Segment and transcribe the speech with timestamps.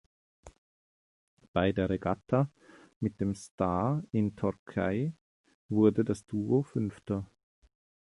[1.53, 2.49] Bei der Regatta
[2.99, 5.13] mit dem Star in Torquay
[5.69, 7.29] wurde das Duo Fünfter.